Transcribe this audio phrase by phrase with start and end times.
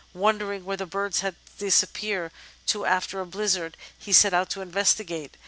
[0.15, 2.31] Wondering where the birds had disappeared
[2.65, 5.37] to after a blizzard, he set out to investigate.